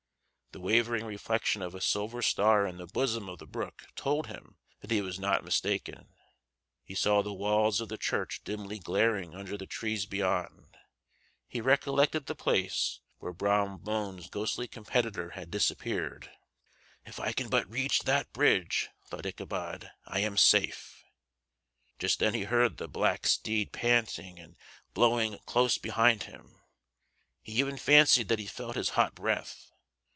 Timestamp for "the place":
12.25-12.99